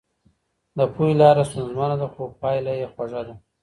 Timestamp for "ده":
2.01-2.07, 3.27-3.35